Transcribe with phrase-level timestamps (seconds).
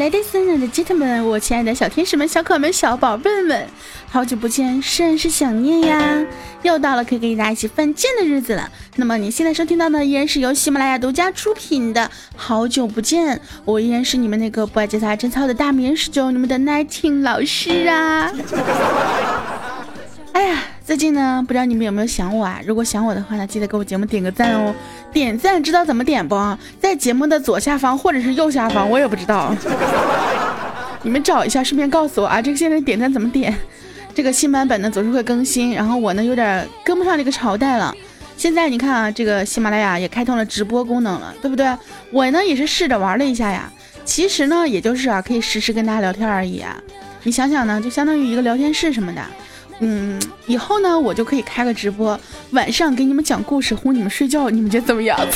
[0.00, 3.66] Ladies and gentlemen，我亲爱的小天使们、小可爱们、小宝贝们，
[4.08, 6.24] 好久不见，甚是想念呀！
[6.62, 8.72] 又到了可以跟大家一起犯贱的日子了。
[8.96, 12.00] 那么你现在收听到的依然是由喜马拉雅独家出品的
[12.34, 13.36] 《好久不见》，
[13.66, 18.32] 我依然是你们那个不爱节操爱贞操的大名十九，你们的 Nineteen 老师啊！
[20.90, 22.60] 最近呢，不知道你们有没有想我啊？
[22.66, 24.74] 如果想我的话呢，记得给我节目点个赞哦。
[25.12, 26.34] 点赞知道怎么点不？
[26.80, 29.54] 在节目的左下方或者是右下方，我也不知道。
[31.04, 33.56] 你们找一下，顺便告诉我啊，这个现在点赞怎么点？
[34.16, 37.94] 这个新版本呢总是会更新，然后我呢有点跟不上这个朝代了。
[38.36, 41.72] 现在你看啊，这个喜马拉雅也开通了直播功能了，对不对？
[42.10, 43.72] 我呢也是试着玩了一下呀。
[44.04, 46.76] 其实呢，也就是啊，可以实时跟大家聊天而已啊。
[47.22, 49.22] 你想想呢，就相当于一个聊天室什么的。
[49.80, 52.18] 嗯，以后呢，我就可以开个直播，
[52.52, 55.18] 晚上给你们讲故事，哄你们睡觉，你们觉得怎么样？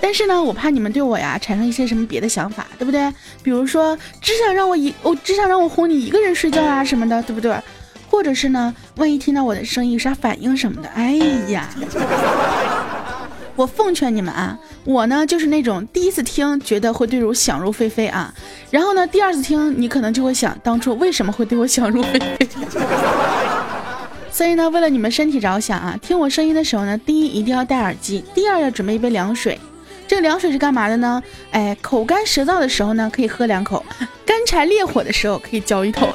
[0.00, 3.10] 但是呢，我怕你们对我呀产生一些什么别的想法，对不对？
[3.42, 7.56] 比如说，只想让我一，我只想让我哄你一个人睡觉啊什么的，对不对？
[8.10, 11.12] 或者是呢，万一听到我的声音有啥反应什么的，哎
[11.48, 11.68] 呀。
[13.56, 18.34] 我奉劝你们啊，我呢就是那种第一次听觉得会对我想入非非啊，
[18.70, 22.48] 然后呢第二次听你可能就会想当初为什么会对我想入非非。
[24.30, 29.58] 所以呢，为了你们身体着想啊，听我声音的时候呢，第一一定要戴耳机，第二要准备一杯凉水。
[30.08, 31.22] 这个凉水是干嘛的呢？
[31.52, 33.86] 哎，口干舌燥的时候呢可以喝两口，
[34.26, 36.08] 干柴烈火的时候可以浇一头。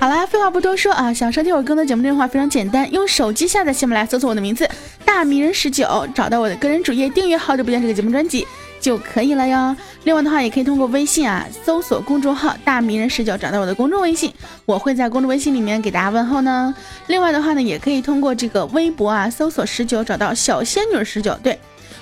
[0.00, 4.66] 好啦，废话不多说啊，想收听我更多节目内容的话，非常简单，用手机下载喜马拉雅，搜索我的名字
[5.04, 8.46] 大迷人十九，找到我的个人主页，订阅好久不见这个节目专辑
[8.80, 9.76] 就可以了哟。
[10.04, 14.32] 另外的话，也可以通过微信啊，搜索公众号大迷人十九，找到我的公众微信，
[14.64, 16.74] 我会在公众微信里面给大家问候呢。
[17.08, 21.58] 另外的话呢，也可以通过这个微博啊，搜索十九，找到小仙女十九，对，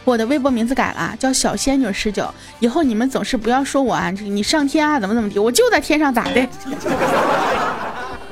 [0.08, 2.26] 我的微博名字改了，叫小仙女十九。
[2.60, 6.40] 以后你们总是不要说我啊，你上天啊，怎么怎么的，我就在天上咋的？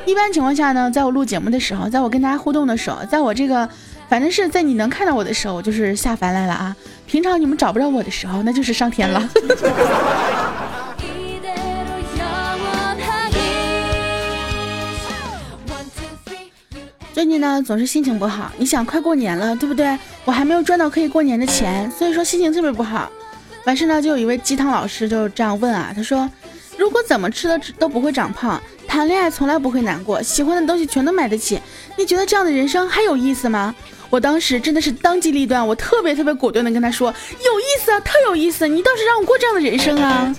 [0.07, 3.69] 一般情况下呢，在我录节目的时候，在我跟大家互动的时候，在我这个，
[4.09, 6.75] 反正是在你能看到我的时候，我就是下凡来了啊。
[7.07, 9.29] 平常你们找不着我的时候，那就是上天了。
[17.17, 18.53] 最近呢，总是心情不好。
[18.59, 19.99] 你想，快过年了，对不对？
[20.27, 23.11] 我还没有赚到可以过年的钱，所以说心情特别不好。
[23.65, 26.31] 完事呢，就有一位鸡汤老师就这样问啊，他说
[26.77, 31.59] ：“如果怎么吃的都不会长胖。”谈恋爱从来不会难过，喜欢的东西全都买得起，
[31.97, 33.75] 你觉得这样的人生还有意思吗？
[34.11, 37.09] 我当时真的是当机立断，我特别特别果断的跟他说，
[37.43, 40.37] 有意思啊，特有意思，你倒是让我过这样的人生啊！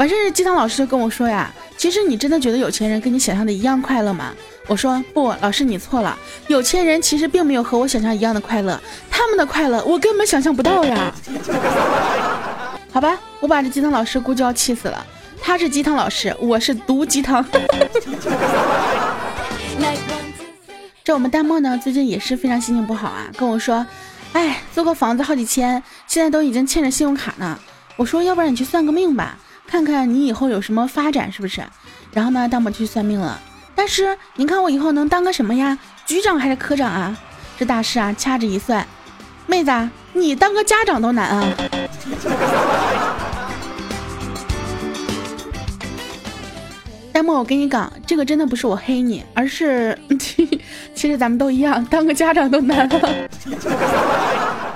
[0.00, 4.32] 完事鸡汤老师就跟我说呀，其实你真的觉得有钱人跟你想象的一样快乐吗？
[4.66, 8.80] 我说不，老师你错了，有钱人其实并没有和我想象一样的快乐，
[9.10, 11.12] 他们的快乐我根本想象不到呀。
[12.90, 15.04] 好吧，我把这鸡汤老师估计要气死了。
[15.38, 17.44] 他是鸡汤老师，我是毒鸡汤。
[21.04, 23.86] 这我们弹幕呢，最近也是非常心情不好啊，跟我说，
[24.32, 27.58] 哎，租个房子好几千，现在都已经欠着信用卡呢。
[27.96, 29.36] 我说，要不然你去算个命吧，
[29.70, 31.62] 看看你以后有什么发展，是不是？
[32.12, 33.40] 然后呢，弹幕去算命了。
[33.72, 35.78] 大师，您看我以后能当个什么呀？
[36.04, 37.16] 局长还是科长啊？
[37.56, 38.84] 这大师啊，掐指一算，
[39.46, 39.70] 妹子，
[40.12, 41.54] 你当个家长都难啊。
[47.12, 52.90] 弹幕，我跟你讲，这个真的不是我黑你，而是 其实咱们都一样，当个家长都难。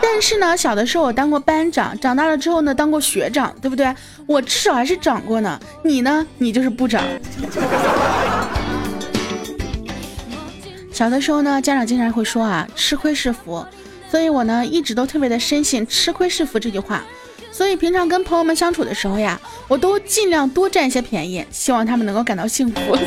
[0.07, 3.93] 但是呢，小的时候我当过班长，长大了之后呢，当过学长，对不对？
[4.27, 5.59] 我至少还是长过呢。
[5.83, 6.25] 你呢？
[6.37, 7.03] 你就是不长。
[10.93, 13.65] 小的时候呢，家长经常会说啊，吃亏是福，
[14.11, 17.03] 所以我呢一直都特别的深信吃亏是福这句话。
[17.51, 22.75] 所以平常跟朋友们相处的时候呀，我都尽量多占一些便宜，希望他们能够感到幸福。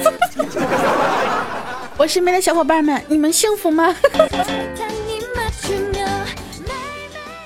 [1.96, 3.96] 我身边的小伙伴们，你们幸福吗？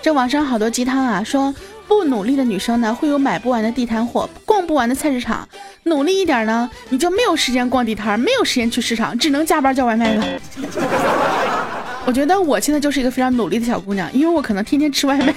[0.02, 1.54] 这网上好多鸡汤啊，说
[1.88, 5.48] 不努力的女生呢，会有买不完的地摊货，逛不完的菜市场；
[5.84, 10.26] 努力一点呢，你就没有时间逛地摊，没有时间去市场，只能加班叫外卖了。
[12.04, 15.32] 我觉得我现在就是一个非常努力的小姑娘，因为我可能天天吃外卖。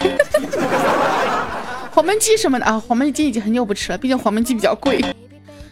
[1.93, 5.05] 黄焖鸡什么的啊，黄焖鸡已经很久不吃了，毕竟黄焖鸡比较贵。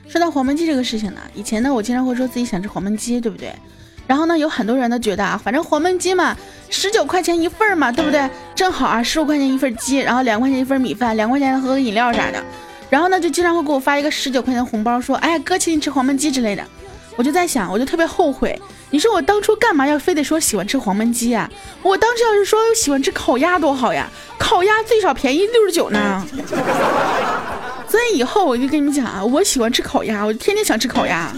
[0.07, 3.51] 说到黄焖鸡这个事情呢，以前呢我经常会说自己想吃黄焖鸡，对不对？
[4.07, 6.37] 然后呢有很多人都觉得啊，反正黄焖鸡嘛，
[6.73, 8.29] 十九块钱一份嘛，对不对？
[8.55, 12.43] 正好啊，十五块钱一份鸡，然后两块钱一份米饭，两块钱喝个饮料啥的。
[12.89, 16.65] 然后呢就经常会给我发一个十九块钱红包，说哎哥请你吃黄焖鸡之类的。
[17.15, 18.59] 我就在想，我就特别后悔。
[18.89, 21.49] 你说我当初干嘛要非得说喜欢吃黄焖鸡啊？
[21.83, 24.09] 我当时要是说喜欢吃烤鸭多好呀，
[24.39, 26.27] 烤鸭最少便宜六十九呢。
[27.87, 31.31] 所以以后我就跟你们讲啊，我喜欢吃烤鸭，我天天想吃烤鸭。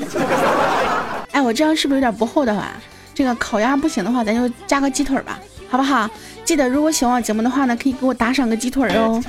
[1.32, 2.72] 哎，我这样是不是有点不厚道啊？
[3.14, 5.38] 这个烤鸭不行的话，咱就加个鸡腿吧，
[5.70, 6.10] 好不好？
[6.44, 9.22] 记得如果喜欢我节目的话呢，可以给我打赏个鸡腿哦。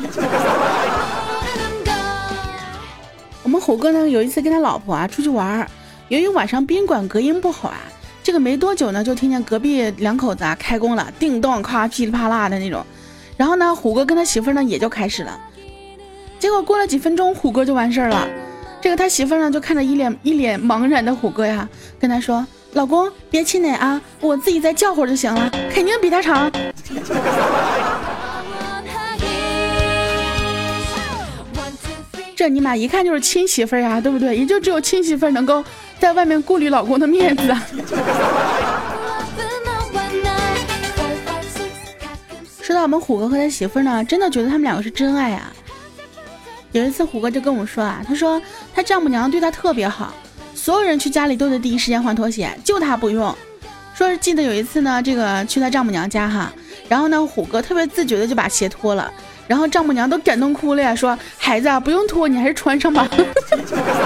[3.44, 5.66] 我们虎哥呢有一次跟他老婆啊出去玩，
[6.08, 7.80] 由于晚上宾馆隔音不好啊，
[8.24, 12.84] 这个没多久呢就听见隔壁两口子啊开工了，叮咚咔噼里啪啦的那种。
[13.38, 15.40] 然后呢，虎哥跟他媳妇呢也就开始了。
[16.40, 18.28] 结果过了几分钟，虎哥就完事儿了。
[18.82, 21.68] 这个他媳妇呢，就看着一脸一脸茫然的虎哥呀，
[22.00, 26.52] 跟他说：“老公，别气馁啊，我自己再叫会儿就行了，肯定比他长。”
[32.36, 34.36] 这尼玛一看就是亲媳妇儿呀，对不对？
[34.36, 35.64] 也就只有亲媳妇儿能够
[36.00, 37.44] 在外面顾虑老公的面子。
[42.62, 45.50] 说到我们虎哥和他媳妇儿呢，真的觉得他们两个是真爱啊。
[46.74, 48.42] 有一次，虎哥就跟我说啊，他说
[48.74, 50.14] 他丈母娘对他特别好，
[50.66, 53.32] 所有人去家里都得第一时间换拖鞋，就他不用。
[53.94, 56.52] 说是记得有一次呢，这个去他丈母娘家哈，
[56.90, 59.14] 然后呢，虎哥特别自觉的就把鞋脱了，
[59.48, 63.08] 然后丈母娘都感动哭了呀，说孩子啊，不用脱，你还是穿上吧。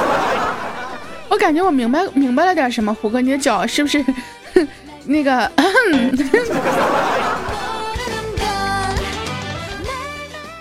[1.29, 4.03] 我感觉我明白明白了点什么，虎哥，你的脚是不是
[5.07, 5.49] 那个？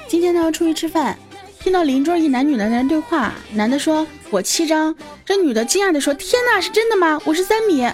[0.07, 1.19] 今天呢，出去吃饭。
[1.69, 7.21] 听到邻桌一男女的在那对话，男的说：“我七张。”这女的惊讶的说：“天哪，是真的吗？
[7.27, 7.87] 我是三米。”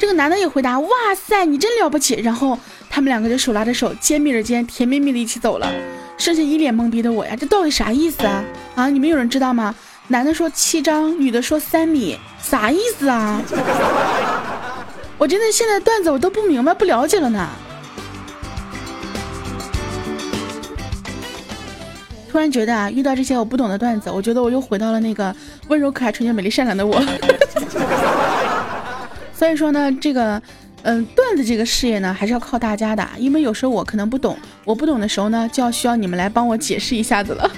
[0.00, 2.58] 这个男的也回答：“哇塞，你真了不起。”然后
[2.88, 5.70] 他们两个就手拉着手，肩并着肩，甜蜜蜜的一起走了。
[6.16, 8.42] 剩下一脸懵逼的我呀，这到底啥意思啊？
[8.74, 9.74] 啊，你们有人知道吗？
[10.06, 13.42] 男的说七张，女的说三米，啥意思啊？
[15.18, 17.46] 我真的现在段子我都不明白、不了解了呢。
[22.30, 25.34] 突然觉得啊，遇到这些我不懂的段子，我觉得我又回到了那个
[25.68, 27.00] 温柔可爱、纯洁美丽善良的我。
[29.32, 30.40] 所以说呢，这个，
[30.82, 37.50] 嗯，段子这个事业呢，还是要靠大家的，因为有时候我可能不懂，我不懂的时候呢，就要需要你们来帮我解释一下子了。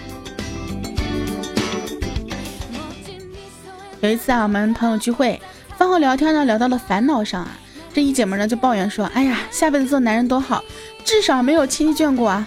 [4.00, 5.40] 有一次啊，我们朋友聚会，
[5.76, 7.58] 饭后聊天呢，聊到了烦恼上啊，
[7.92, 10.62] 这一姐们呢就抱怨说：“哎呀，下辈子做男人多好，
[11.04, 12.46] 至少没有亲戚眷顾啊。”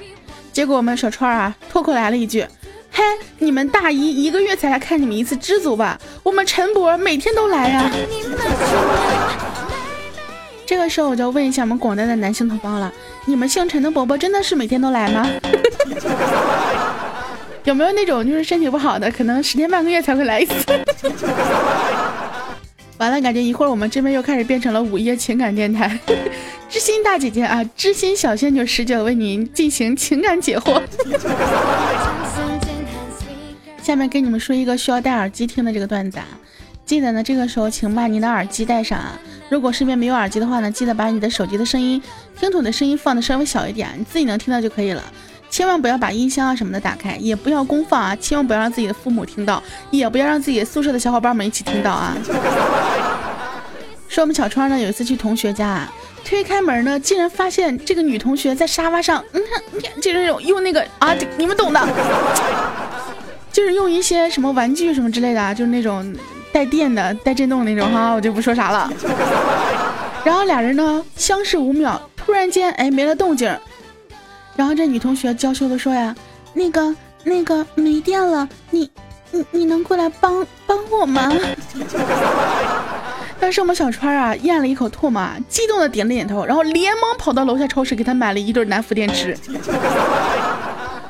[0.53, 2.45] 结果我们小川啊脱口来了一句
[2.93, 3.01] ：“嘿，
[3.39, 5.99] 你们大姨一个月才来看你们一次，知足吧？
[6.21, 7.89] 我们陈伯每天都来呀。
[10.63, 12.93] ”这个时候我就问一下我们广大的男性同胞了：
[13.25, 15.27] 你们姓陈的伯伯真的是每天都来吗？
[17.65, 20.53] 有没有那种就是身体不好的，可能十天半个月才会来一次？
[22.99, 25.99] 完了，感觉一会儿我们这边又开始变成了午夜情感电台。
[26.73, 30.81] 知心大姐姐啊，知心小仙女十九为您进行情感解惑。
[33.83, 36.25] 下面跟你们说一个需要戴耳机听的这个段子啊，
[36.83, 39.19] 记得呢，这个时候请把你的耳机戴上啊。
[39.49, 42.01] 如果身边没有耳机的话呢，记得把你的手机的声音
[42.39, 45.03] 听筒的声音放的稍微小一点，你自己能听到就可以了。
[45.51, 49.61] 千万不要把音箱啊什么的打开，也不要公放啊，千万不要让自己的父母听到，
[49.91, 52.17] 也不要让自己宿舍的小伙伴们一起听到啊。
[54.07, 55.93] 说我们小川呢，有一次去同学家啊。
[56.25, 61.87] 推开门呢，竟然发现这个女同学在沙发上，你看，你看，就是用用那个啊，你们懂的，
[63.51, 66.13] 就是用一些什么玩具什么之类的，就是那种
[66.51, 68.91] 带电的、带震动的那种哈，我就不说啥了。
[70.23, 73.53] 然后俩人呢相视五秒，突然间哎没了动静，
[74.55, 76.15] 然后这女同学娇羞的说呀
[76.53, 78.89] ：“那个那个没电了，你
[79.31, 81.31] 你你能过来帮帮我吗？”
[83.43, 89.37] 但是我们小川啊咽了一口唾沫，激动的点了点头，然后连忙跑到楼下超市给他买了一对南孚电池。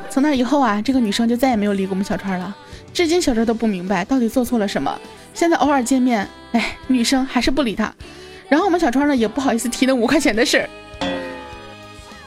[0.09, 2.55] 从那以后啊，这个女生就再也没有理过我们小川了。
[2.91, 4.99] 至今小川都不明白到底做错了什么。
[5.35, 7.93] 现在偶尔见面，哎，女生还是不理他。
[8.49, 10.67] 然后我们小川呢也不好意思提那五块钱的事儿。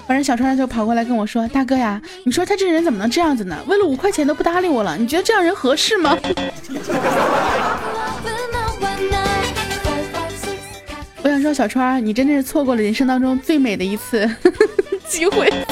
[0.06, 3.58] 反正小川就跑过来跟我说：“大哥呀，你说他这人怎么能这样子呢？
[3.66, 6.16] 为了五块钱都不搭理我了，你觉得这样人合适吗？”
[11.26, 14.30] 我想说，小川，你真的是错过了人生当中最美的一次
[15.10, 15.52] 机会。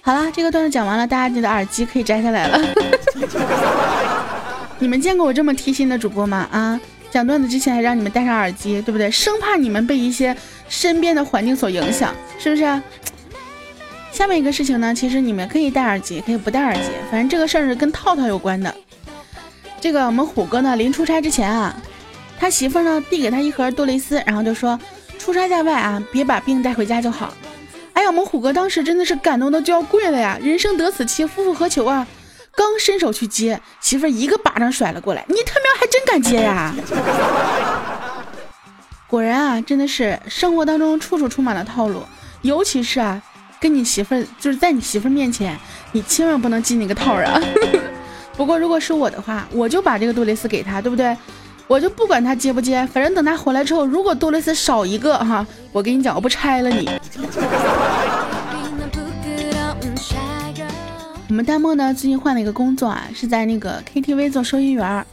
[0.00, 2.58] 好了，这个段子讲完了，大家你的耳机可以摘下来了。
[4.80, 6.48] 你们见过我这么贴心的主播吗？
[6.50, 9.10] 啊，讲段子之前还让你们戴上耳机，对不对？
[9.10, 10.34] 生怕你们被一些
[10.70, 12.62] 身边的环境所影响，是不是？
[14.10, 18.74] 下面一个事情呢，其实你们可以戴耳机，可以不戴耳机，反正这个事儿是跟套套有关的。
[19.80, 21.74] 这个我们虎哥呢，临出差之前啊，
[22.38, 24.78] 他媳妇呢递给他一盒杜蕾斯，然后就说
[25.18, 27.32] ：“出差在外啊，别把病带回家就好。”
[27.94, 30.38] 哎呀，我们虎哥当时真的是感动的就要跪了呀！
[30.42, 32.06] 人生得此妻，夫复何求啊！
[32.54, 36.74] 刚伸手去接，媳妇一个巴掌甩了过来，你他喵还真敢接呀！
[39.06, 42.02] 果然啊，真的是生活当中处处充满了套路，
[42.42, 43.20] 尤其是啊，
[43.58, 45.58] 跟你媳妇就是在你媳妇面前，
[45.92, 47.40] 你千万不能进那个套啊！
[48.40, 51.14] 不过如果是我的话，我就把这个杜蕾斯给他，对不对？
[51.66, 56.88] 我就不管他接不接，反正等他回来之后，如果杜蕾斯少一个哈，我跟你讲，我不拆了你。
[61.28, 65.06] 我们弹幕呢最近换了一个工作啊，是在那个 KTV 做收银员儿。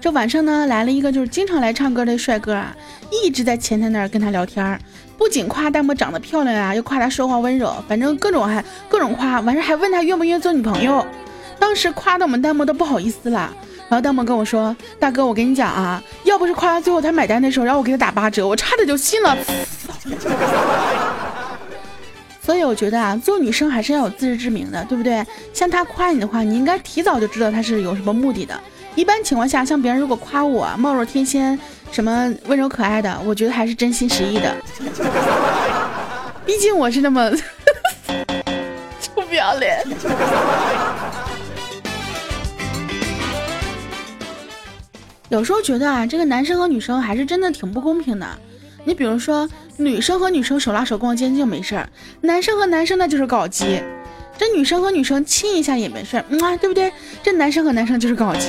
[0.00, 2.74] 这晚上呢来了一个就是经常来唱歌的帅哥啊，
[3.12, 4.76] 一直在前台那儿跟他聊天儿，
[5.16, 11.06] 不仅夸弹幕长得漂亮啊，又夸他说话温柔，反正各种还各种夸，完事还问他愿不愿意做女朋友。
[11.60, 13.54] 当时夸的我们弹幕都不好意思了。
[13.88, 19.36] 然后弹幕跟我说：“大哥，我跟你讲啊，要不是夸他最后他买单的时候让我给他打八折，我差点就信了。
[22.40, 25.24] 所以我觉得啊，做女生还是要有自知之明的，对不对？
[25.52, 28.58] 像他夸你的话，你应该提早就知道他是有什么目的的。
[28.94, 31.58] 一般情况下，像别人如果夸我貌若天仙，
[31.90, 34.54] 什么温柔可爱的，我觉得还是真心实意的。
[36.46, 37.28] 毕竟我是那么
[39.02, 39.84] 臭不要脸。”
[45.30, 48.26] 有时候觉得啊，这个男生和女生还是真的挺不公平的。
[48.84, 51.88] 你比如说，女生和女生手拉手逛街就没事儿，
[52.22, 53.80] 男生和男生那就是搞基。
[54.36, 56.92] 这女生和女生亲一下也没事儿，嗯，对不对？
[57.22, 58.48] 这男生和男生就是搞基。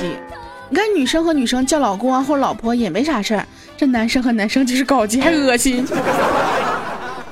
[0.70, 3.46] 你看女生和女生叫老公啊或老婆也没啥事儿，
[3.76, 5.86] 这男生和男生就是搞基，还恶心。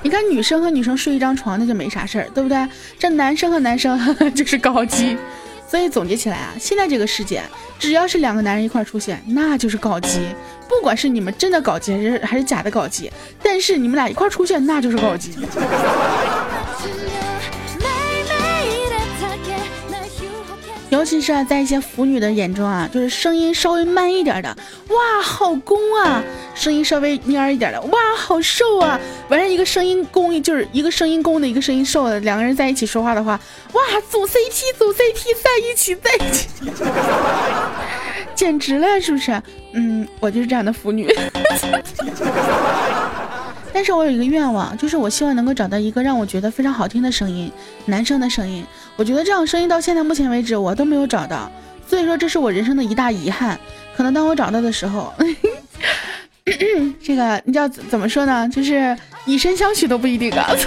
[0.02, 2.68] 你看女生和女生睡一张床那就没啥事儿，对不对？
[2.98, 3.98] 这男生和男生
[4.32, 5.16] 就是搞基。
[5.70, 7.40] 所以总结起来啊，现在这个世界，
[7.78, 10.18] 只要是两个男人一块出现，那就是搞基。
[10.68, 13.08] 不管是你们真的搞基，还是还是假的搞基，
[13.40, 15.30] 但是你们俩一块出现，那就是搞基。
[20.90, 24.56] 尤其是啊，在一些腐女的眼中啊，就是声音稍微慢一点的，
[24.88, 26.22] 哇，好攻啊！
[26.54, 28.98] 声音稍微蔫一点的，哇，好瘦啊！
[29.28, 33.38] 完了，一个声音攻，就是一个声音攻的一个声音瘦的，两个人在一起说话的话，
[33.72, 33.80] 哇，
[34.10, 36.48] 组 CP，组 CP，在一起，在一起，
[38.34, 39.40] 简直了，是不是？
[39.72, 41.08] 嗯，我就是这样的腐女。
[43.72, 47.50] 但是我有一个愿望，就是我希望能够找到一个让我觉得非常好听的声音，
[47.86, 48.66] 男生的声音。
[49.00, 51.50] 我觉得这样声音到现在目前为止我都没有找到，
[51.88, 53.58] 所以说这是我人生的一大遗憾。
[53.96, 55.10] 可能当我找到的时候，
[57.02, 58.46] 这个你知道怎么说呢？
[58.50, 60.50] 就是以身相许都不一定啊。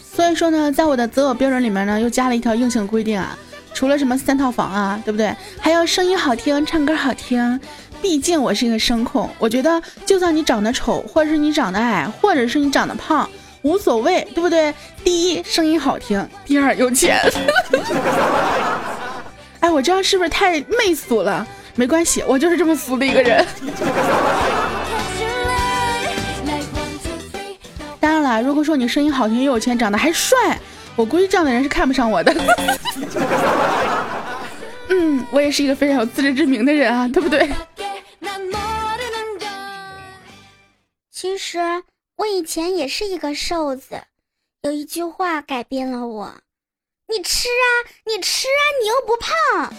[0.00, 3.38] 所以说呢，在我的择偶标准里面呢，又加了一条硬性规定啊。
[3.74, 5.36] 除了什么三套房啊，对不对？
[5.60, 7.60] 还要声音好听，唱歌好听。
[8.04, 13.26] 毕竟我是一个声控，我觉得就算你长得丑，或者是你长得矮，或者是你长得胖，
[13.62, 14.74] 无所谓，对不对？
[15.02, 17.18] 第一，声音好听；第二，有钱。
[19.60, 21.46] 哎，我这样是不是太媚俗了？
[21.76, 23.42] 没关系，我就是这么俗的一个人。
[27.98, 30.36] 当然了，如果说你声音好听又有钱，长得还帅。
[30.94, 32.36] 我估计这样的人是看不上我的。
[34.90, 37.48] 嗯，我也是一个非常有自知之明的人啊，对不对？
[41.16, 41.60] 其实
[42.16, 44.02] 我以前也是一个瘦子，
[44.62, 46.34] 有一句话改变了我：
[47.06, 49.72] 你吃啊，你吃啊，你又不胖。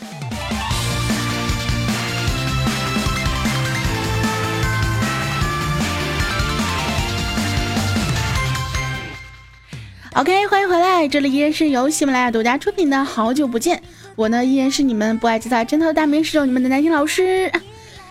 [10.13, 13.77] OK，欢迎回来，这里依然是由喜马拉雅独家出品的《好久不见》，
[14.15, 17.51] 我呢依然是你们不爱吃菜、真的大名十九，你们的南听老师。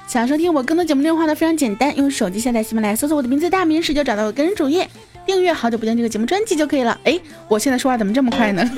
[0.06, 4.88] 想收听我更多节目内容的话呢，非常简单，用手机下载喜马拉雅，搜索我的名字大名十九，找到我个人主页，
[5.26, 6.96] 订阅《好久不见》这个节目专辑就可以了。
[7.04, 7.18] 哎，
[7.48, 8.70] 我现在说话怎么这么快呢？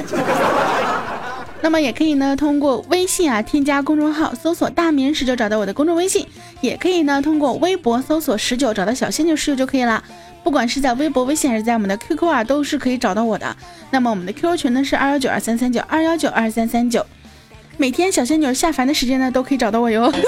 [1.60, 6.24] 那么也可以呢，通过微信啊，添加公众号，搜索大名十九，找到我的公众微信，
[6.60, 10.02] 也可以呢，通过微博搜索十九，找到小仙女十九就可以了。
[10.44, 13.56] 不管是在微博、微信还是在我们的 QQ 啊，都是可以找到我的。
[13.90, 17.04] 那么我们的 QQ 群呢是二幺九二三三九二幺九二三三九，
[17.76, 20.12] 每天小仙女下凡的时间呢都可以找到我哟。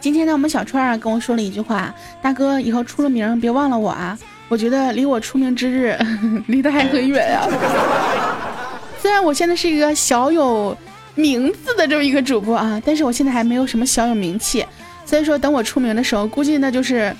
[0.00, 5.94] 今天呢，我们小川啊跟我说了一句话：“大哥，以后出了名别忘了我啊！”我觉得离我出名之日
[6.48, 7.46] 离得还很远啊。
[9.02, 10.76] 虽然我现在是一个小有。
[11.14, 14.64] 名字的这么一个主播啊，但是我现在还没有什么小有名气，
[15.04, 17.12] 所以说等我出名的时候，估计那就是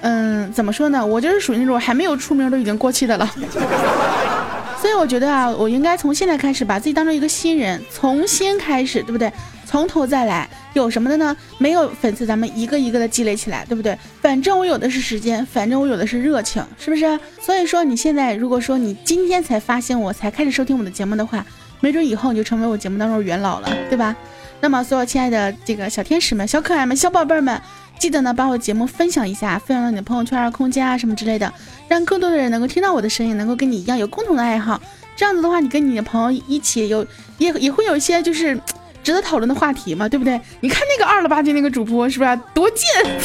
[0.00, 1.04] 嗯，怎么说呢？
[1.04, 3.28] 我就是属于那种还没有出名都已经过气的了。
[4.80, 9.32] 所以我觉得啊，我应该从现在开始把自己当成一个新人，重新开始，对不对？
[9.66, 11.36] 从头再来，有什么的呢？
[11.58, 13.98] 没有粉丝，咱们一个一个的积累起来，对不对？
[14.22, 17.18] 反正我有的是时间，反正我有的是热情，是不是？
[17.40, 21.44] 所以说，你现在如果说你今天才发现我，才开始收听我的节目的话，
[21.80, 24.14] 没准以后你就成为我节目当中元老了，对吧？
[24.60, 27.60] 那么，所有亲爱的这个小天使们、小可爱们、小宝贝们，
[27.98, 31.52] 记得呢把我节目分享一下，分享到你的朋友圈啊、空间啊什么之类的，
[31.88, 34.80] 让更多的人能够听到我的声音，能够跟你一样有共同的爱好。
[35.16, 37.04] 这样子的话，你跟你的朋友一起有，
[37.38, 38.58] 也也会有一些就是。
[39.00, 40.38] 值得讨论的话题嘛，对不对？
[40.60, 42.86] 你看那个二了吧唧那个主播是不是多贱？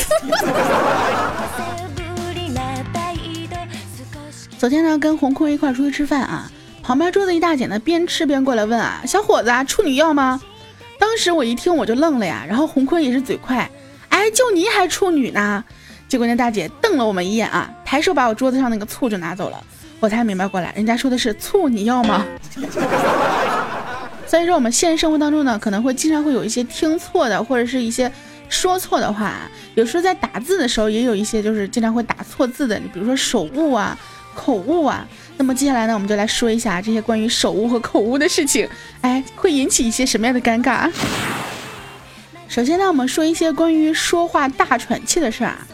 [4.58, 6.50] 昨天呢，跟红坤一块出去吃饭啊，
[6.82, 10.40] 旁边桌子一大姐呢，边吃边过来问啊：“小伙子，啊处女要吗？”
[10.98, 13.70] 当时我一听我就愣了呀，然后红坤也是嘴快，
[14.24, 15.62] 哎，就你还处女呢？
[16.08, 19.62] 结果那大姐瞪了我们一眼啊，抬手把我桌子上那个醋就拿走了，
[20.00, 22.26] 我才明白过来，人家说的是醋，你要吗？
[24.26, 28.10] 所以说，我们现实生活当中呢，可能会经常会有一些听错的，或者是一些
[28.48, 29.34] 说错的话。
[29.76, 33.98] 有时候在打字的时候，也有一些就是经常会打错字的，你比如说手误啊、
[34.34, 35.06] 口误啊。
[35.36, 38.70] 那么接下来呢，我们就来说一下这些关于手误和口误的事情，
[39.02, 40.90] 哎，会引起一些什么样的尴尬？
[42.54, 45.68] 首先呢，我们说一些关于说话大喘气的事儿啊，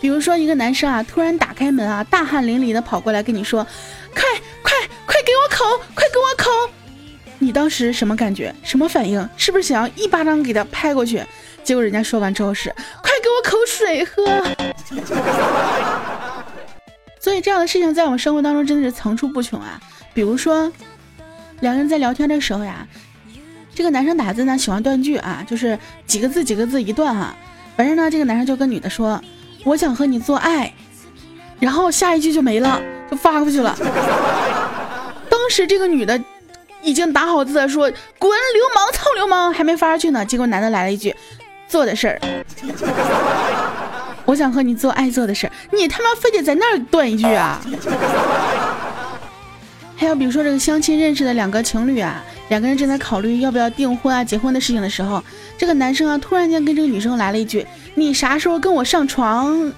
[0.00, 3.64] 比如说一个男生啊，突然打开门啊，大汗淋漓的跑过来跟你说
[4.12, 4.24] ：“快
[4.64, 4.72] 快
[5.06, 5.64] 快给我口，
[5.94, 6.50] 快给我口。”
[7.38, 8.52] 你当时什么感觉？
[8.64, 9.30] 什么反应？
[9.36, 11.22] 是不是想要一巴掌给他拍过去？
[11.62, 12.68] 结果人家说完之后是
[13.00, 14.24] 快给我口水喝。
[17.20, 19.80] 所以这样的事情在我们生活当中真的是层出不穷啊。
[20.12, 20.72] 比如说，
[21.60, 22.84] 两个人在聊天的时候呀，
[23.76, 27.36] 这个男生打字呢喜欢断句啊，就是几个字几个字一段哈。
[27.76, 29.20] 反正呢，这个男生就跟女的说
[29.64, 30.72] ：“我想和你做爱。”
[31.60, 33.76] 然后下一句就没了，就发过去了。
[35.28, 36.20] 当时这个女的。
[36.82, 41.12] 已经打好字说滚流氓操流氓还没发出去呢，结果男的来了一句
[41.66, 42.20] 做的事儿，
[44.24, 47.60] 我想和你做爱做的事儿，你他妈非得在那儿断一句啊！
[49.98, 55.22] 还有比如说这个相亲认识的两个情侣啊，两个人正在考虑要不要订婚啊结婚的事情的时候，
[55.58, 59.72] 这个男生啊突然间跟这个女生来了一句你啥时候跟我上床？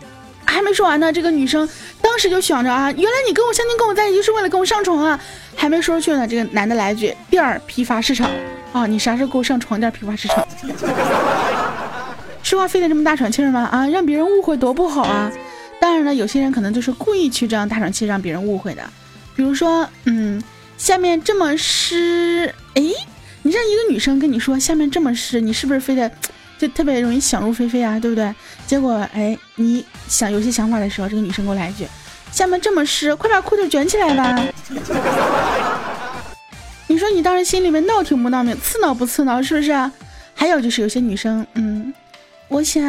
[0.44, 1.68] 还没说完呢，这个女生
[2.00, 5.20] 当时就想着啊，原来你跟我相亲跟我在一起就是为了跟我上床啊！
[5.54, 8.31] 还没说出去呢，这个男的来一句店儿批发市场
[8.72, 10.48] 啊，你啥时候给我上床垫批发市场？
[12.42, 13.68] 说话非得这么大喘气吗？
[13.70, 15.31] 啊，让别人误会多不好啊！
[15.78, 18.83] 当然了，有些人可能就是故意去这样大喘气让别人误会的，
[19.37, 20.42] 比如说，嗯，
[20.78, 22.82] 下面这么湿，哎，
[23.42, 26.10] 你让一个女生跟你说下面这么湿，你是不是非得？
[26.58, 28.34] 就特别容易想入非非啊，对不对？
[28.66, 31.86] 结果哎，你想有些想法的时候，这个女生给我来一句
[32.32, 34.42] ：“下面这么湿，快把裤腿卷起来吧。
[36.88, 39.90] ”你说你当时心里面闹挺不闹命，刺挠不刺挠，是不是？
[40.34, 41.94] 还有就是有些女生，嗯，
[42.48, 42.82] 我想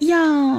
[0.00, 0.58] 要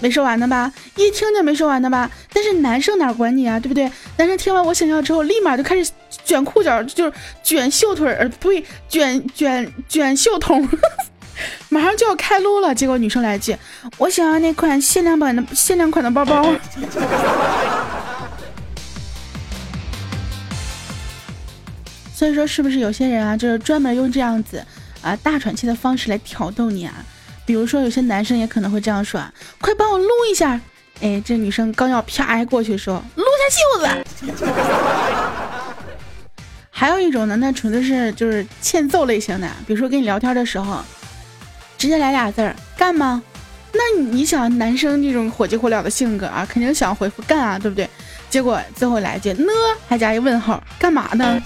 [0.00, 0.70] 没说完的吧？
[0.96, 2.10] 一听就没说完的吧？
[2.32, 3.90] 但是男生哪管你啊，对不对？
[4.16, 5.90] 男生听完我想要之后，立马就开始
[6.24, 10.68] 卷裤脚，就是卷袖腿儿，对，卷卷卷袖筒。
[11.68, 13.56] 马上就要开撸了，结果女生来一句
[13.98, 16.44] ：“我想要那款限量版的限量款的包包。
[22.14, 24.64] ”所以说，是不是有些人啊，就是专门用这样子
[25.02, 27.04] 啊大喘气的方式来挑逗你啊？
[27.46, 29.20] 比如说，有些男生也可能会这样说
[29.60, 30.60] ：“快帮我撸一下。”
[31.02, 34.32] 哎，这女生刚要啪挨过去说：“撸下袖子。
[36.70, 40.82] ”还有一种呢，那纯粹是就是欠揍类型的，比如说跟你聊天的时候。
[41.76, 43.22] 直接来俩字儿干吗？
[43.72, 47.86] 那你想男生这种火急火燎的性格啊，肯定想回复干啊，对不对？
[48.30, 49.52] 结果最后来句呢，
[49.86, 51.42] 还加一问号，干嘛呢？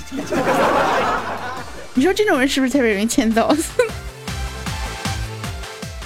[1.95, 3.53] 你说这种人是不是特别容易欠揍？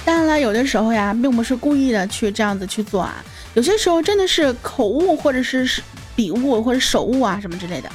[0.05, 3.15] 当然了，有的时候呀，并不是故意的去这样子去做啊，
[3.53, 5.81] 有些时候真的是口误或者是
[6.15, 7.89] 笔误或者手误啊什么之类的。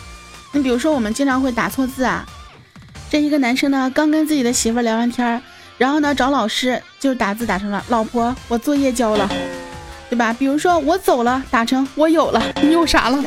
[0.52, 2.26] 你比如说，我们经常会打错字啊。
[3.10, 5.40] 这一个男生呢，刚跟自己的媳妇聊完天儿。
[5.76, 9.30] 然后呢，找老师就打字打成了“老婆，我作业交了”，
[10.10, 10.34] 对吧？
[10.36, 13.22] 比如说我走了，打成“我有了”，你有啥了？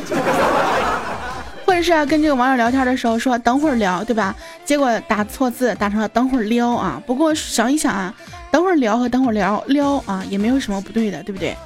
[1.64, 4.34] 或者是跟这个网友聊天的时候说“等会儿聊”，对吧？
[4.66, 7.02] 结果打错字，打成了“等会儿撩”啊。
[7.06, 8.12] 不过想一想啊
[8.52, 11.56] ，“等会儿聊”和“等会儿聊撩”啊，也没有什么不对的，对不对？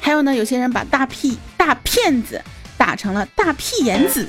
[0.00, 2.40] 还有呢，有些人把“大屁大骗子”
[2.78, 4.26] 打成了“大屁眼子”，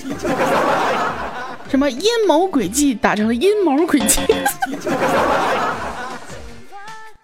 [1.72, 4.20] 什么阴谋诡计打成了阴谋诡计。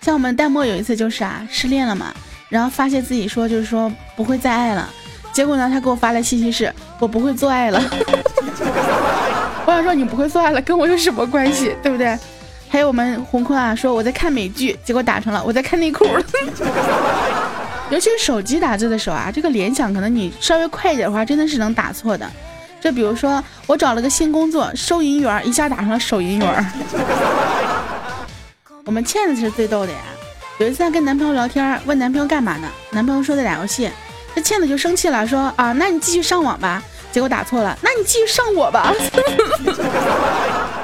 [0.02, 2.14] 像我们弹幕有一次就是啊失恋了嘛，
[2.48, 4.90] 然后发现自己说就是说不会再爱了，
[5.34, 7.80] 结果呢，他给我发来信息是我不会做爱了。
[9.68, 12.18] 我想说你不会做爱了，跟我有什么关系，对不对？
[12.70, 16.06] 还有我们红坤啊，说我在看美剧，结果打成了我在看内裤。
[17.90, 22.30] 尤其是手机打字的时候啊，这个联想可能你稍微快一点的话，真的是能打错的。
[22.80, 26.72] 就比如说我找了个新工作，收银员，一下打成了手银员。
[28.86, 29.98] 我们倩子是最逗的呀。
[30.60, 32.68] 有一次她跟男朋友聊天，问男朋友干嘛呢？
[32.92, 33.90] 男朋友说在打游戏，
[34.36, 36.84] 这倩子就生气了，说啊，那你继续上网吧。
[37.12, 38.94] 结果打错了，那你继续上我吧。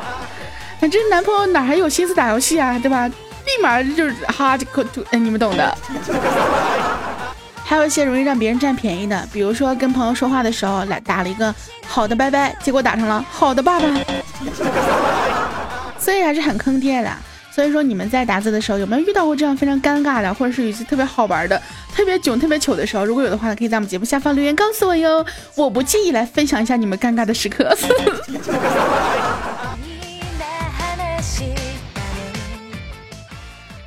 [0.86, 3.08] 那这男朋友哪还有心思打游戏啊，对吧？
[3.08, 3.16] 立
[3.60, 5.76] 马就是哈就就哎，你们懂的。
[7.66, 11.52] 还有一些容易让别人占便宜的，比如说跟朋友说话的时候来打了一个
[11.88, 13.88] 好的拜拜，结果打成了好的爸爸，
[15.98, 17.12] 所以还是很坑爹的。
[17.52, 21.60] 所以说你们在打字的时候有没有遇到过这样非常尴尬的，或者是有些特别好玩的、
[21.96, 23.04] 特别囧、特别糗的时候？
[23.04, 27.76] 如果有的话，可以在我们节目下方留言告诉我哟，我不介意来分享一下你们尴尬的时刻。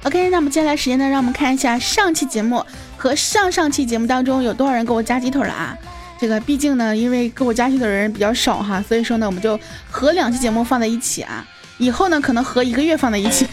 [0.08, 2.64] OK，那么接下来时间呢，让我们看一下上期节目
[2.96, 5.76] 和上上期节目当中有多少人给我加鸡腿了啊？
[6.18, 11.46] 这个毕竟呢，因为给我加鸡腿的人比较少哈，所以说呢，我们就合两期节目放在一起啊。
[11.76, 13.46] 以后呢，可能和一个月放在一起。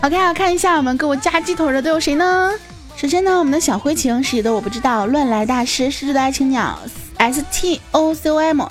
[0.00, 2.50] OK，啊，看一下我们给我加鸡腿的都有谁呢？
[2.96, 6.78] 首先呢，我们的小灰情是的我不知道，乱来大师，失智的爱情鸟
[7.18, 8.62] ，S T O C O M，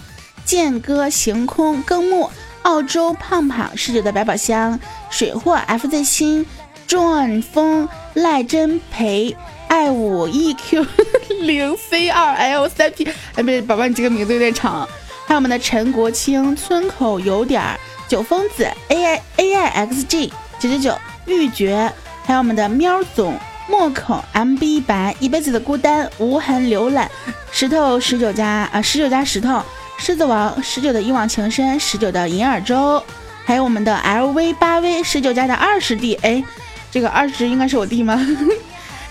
[0.43, 2.31] 剑哥行空更木，
[2.65, 4.79] 澳洲胖胖，十九的百宝箱，
[5.11, 6.43] 水货 F Z 星
[6.87, 10.83] ，John 风，赖真培，爱五 E Q
[11.41, 14.87] 零 C 二 L 三 P，哎，不对，宝宝你这个名字有点长。
[15.27, 20.97] 还有我们的陈国清，村口有点儿，九疯子，A I A I X G 九九九，
[21.27, 21.91] 玉珏，
[22.23, 23.37] 还有我们的喵总，
[23.69, 27.09] 墨口 M B 白，一辈子的孤单，无痕浏览，
[27.51, 29.61] 石头十九加啊十九加石头，
[29.97, 33.03] 狮子王十九的一往情深，十九的银耳粥，
[33.43, 36.43] 还有我们的 L V 八 V 十九加的二十 D，哎，
[36.91, 38.15] 这个二十应该是我弟吗？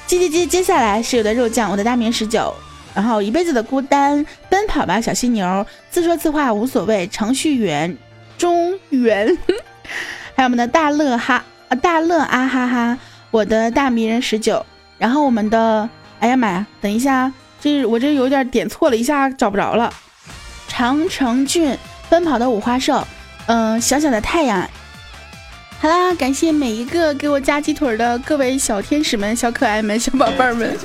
[0.06, 2.54] 接接接，接下来十九的肉酱，我的大名十九。
[2.94, 7.96] 然后一辈子的孤单，奔跑吧小犀牛，自说自话无所谓，程序员
[8.38, 9.36] 中原，
[10.36, 12.96] 还有我们的大乐哈啊大乐啊哈哈，
[13.32, 14.64] 我的大迷人十九，
[14.96, 15.88] 然后我们的
[16.20, 19.92] 哎呀妈呀，等一下，这我这有点点错了一下找不着了，
[20.76, 23.06] 长城郡奔跑的五花兽，
[23.46, 24.68] 嗯小小的太阳，
[25.80, 30.76] 好啦，感谢每一个给我加鸡腿的各位小天使们、小可爱们、小宝贝儿们。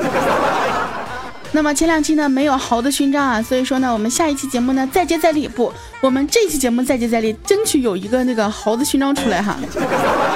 [1.54, 9.58] 那么前两期呢没有豪的勋章啊，所以说呢，我们下一期节目呢再接再厉不，我们这期节目再接再厉，争取有一个那个豪的勋章出来哈。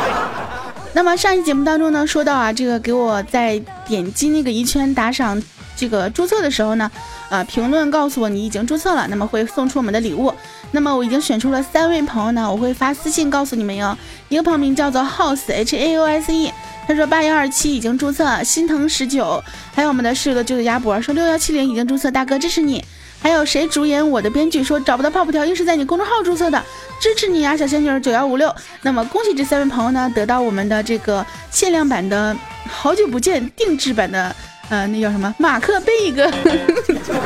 [0.93, 5.39] 那么上一期节目当中呢，说到啊，这个给我在点击那个一圈打赏
[5.83, 6.89] 这个注册的时候呢，
[7.29, 10.33] 呃，评论告诉我你已经注册了，那么会送出我们的礼物。
[10.71, 13.97] 那么我已经选出了三位朋友呢，我会发私信告诉你们哟。
[14.29, 16.53] 一个朋友名叫做 House H A O S E。
[16.87, 19.43] 他说八幺二七已经注册，心疼十九，
[19.75, 22.81] 还有我们的室友的舅舅鸭脖说六幺七零已经注册，大哥支持你。
[23.21, 26.63] 还有谁主演我的编剧说找不到泡泡条，又是在你公众号注册的，
[27.01, 28.53] 支持你啊，小仙女九幺五六。
[28.81, 32.35] 那么恭喜这三位朋友呢，得到我们的这个限量版的
[32.67, 34.35] 好久不见定制版的，
[34.73, 36.33] 呃，那叫什么马克杯一个。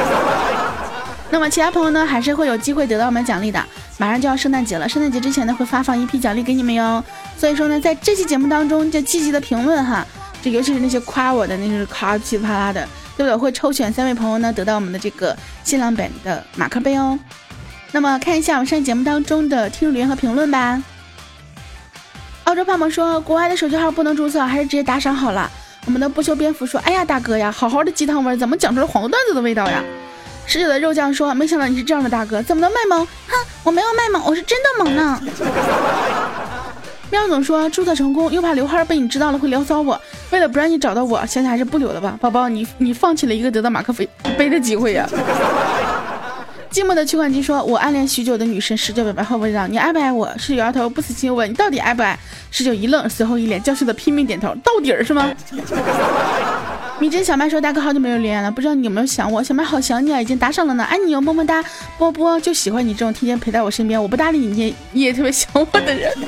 [1.31, 3.63] 那么其他朋友呢，还是会有机会得到我们奖励的。
[3.97, 7.01] 马上就要圣诞节了，圣诞节之前呢，会发放一批奖励给你们哟。
[7.37, 10.05] 所以说呢，在这期节目当中，就积极的评论哈，
[10.41, 13.35] 这尤其是那些夸我的，那是夸噼里啪啦的，对不对？
[13.37, 15.33] 会抽选三位朋友呢，得到我们的这个
[15.63, 17.17] 限量版的马克杯哦。
[17.93, 20.83] 那么看一下我们上期节目当中的听众留言和评论吧。
[22.43, 25.49] 澳洲胖胖说，国外的手机号不能注册，还是直接打赏好了。
[25.87, 29.81] 我们的不修边幅说，哎呀大哥呀，好好的鸡汤文，怎么讲出了黄段子的味道呀？
[30.45, 33.05] 十九的肉酱说，没想到你是这样的大哥，怎么能卖萌？
[33.05, 35.21] 哼，我没有卖萌，我是真的萌呢。
[37.09, 39.99] 喵总说注册成功，又怕刘海被你知道了会聊骚我。
[40.29, 42.17] 为了不让你找到我，想想还是不留了吧。
[42.19, 43.93] 宝宝，你你放弃了一个得到马克
[44.37, 45.07] 杯的机会呀。
[46.71, 52.17] 寂寞的取款机说：“我暗恋许久的女神十九表白后不知道你爱不爱我？”十九摇头不死心问：“你到底爱不爱？”
[52.51, 55.31] 十九一愣，随后一脸教训的拼命点头：“到底儿是吗？”
[56.99, 59.41] 米真小麦说：“大哥好久没有留言了，不知道你有没有想我？
[59.41, 61.63] 小麦好想你啊，已经打赏了呢，爱你哟，么么哒，
[61.97, 66.11] 波波就喜欢你这种天天陪在我身边，我不搭理你，你你也特别想我的人。”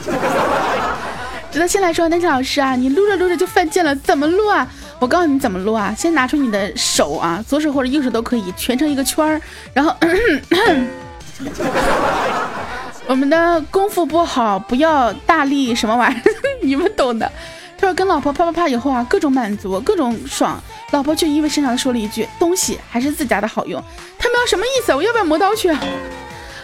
[1.52, 4.68] 直到先来说，南青老师啊，你撸着撸着就犯贱了，怎么撸啊？
[5.00, 9.42] 我告诉你怎么撸啊，先拿出你的手啊，左手或者右手都可以，蜷成一个圈儿，
[9.74, 9.96] 然后
[13.08, 16.22] 我们的功夫不好，不要大力什么玩意儿，
[16.62, 17.32] 你们懂的。
[17.78, 20.62] 他说跟老婆啪啪啪以后啊，各种满足，各种爽。
[20.92, 23.82] 老婆却意味深长的说了一句：“东西还是自家的好用。”
[24.20, 24.94] 他们要什么意思？
[24.94, 25.70] 我要不要磨刀去？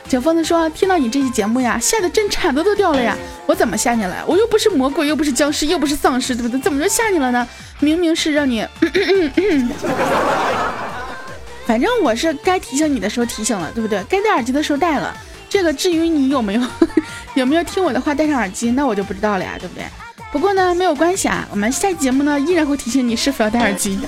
[0.07, 3.17] 小疯子说：“听到你这期节目呀，吓得真铲子都掉了呀！
[3.47, 4.23] 我怎么吓你了？
[4.27, 6.59] 我又不是魔鬼，又不是僵尸，又不是丧尸，对不对？
[6.61, 7.45] 怎么就吓你了呢？
[7.79, 8.65] 明明是让你……
[11.65, 14.03] 反正我是该提醒你的时候提醒了，对不对？
[14.07, 15.13] 该戴耳机的时候戴了。
[15.49, 16.61] 这个至于你有没有
[17.33, 19.83] 有没有听我的话戴上耳机，那我就不知道了呀，对不对？
[20.31, 23.99] 不过呢，没有关系啊，我们下期节目呢依然会提醒你是否要戴耳机。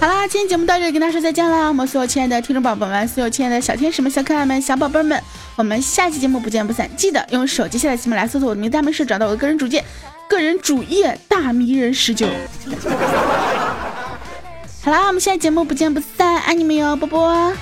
[0.00, 1.66] 好啦，今天节目到这里，跟大家说再见啦！
[1.66, 5.20] 我们所有亲爱的听众宝宝们，所有亲爱的小天使们、小可爱们、小宝贝们，
[5.56, 6.88] 我们下期节目不见不散！
[6.96, 9.84] 记得用手机下载喜马拉雅，搜索我的名字大明是找到我的个人主页，
[10.28, 12.28] 个人主页大迷人十九。
[14.82, 17.52] 好啦，我们下期节目不见不散，爱你们哟，波波。